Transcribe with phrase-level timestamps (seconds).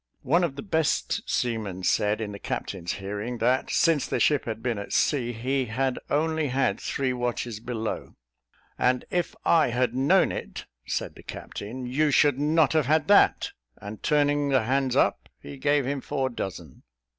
[0.23, 4.63] One of the best seamen said, in the captain's hearing, that, "since the ship had
[4.63, 8.15] been at sea, he had only had three watches below."
[8.79, 13.51] "And if I had known it," said the captain, "you should not have had that;"
[13.77, 16.81] and turning the hands up, he gave him four dozen.